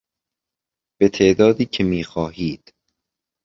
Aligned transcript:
به 0.97 1.09
تعدادی 1.09 1.65
که 1.65 1.83
می 1.83 2.03
خواهید 2.03 2.73